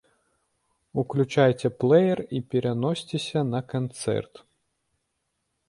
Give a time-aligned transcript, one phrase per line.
[1.01, 4.33] Уключайце плэер і пераносьцеся на канцэрт.